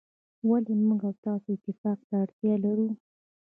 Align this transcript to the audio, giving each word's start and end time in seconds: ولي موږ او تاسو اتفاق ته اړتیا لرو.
ولي 0.49 0.73
موږ 0.87 1.01
او 1.07 1.13
تاسو 1.25 1.47
اتفاق 1.55 1.99
ته 2.07 2.15
اړتیا 2.23 2.53
لرو. 2.63 2.87